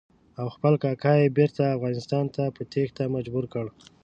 [0.39, 3.65] او خپل کاکا یې بېرته افغانستان ته په تېښته مجبور کړ.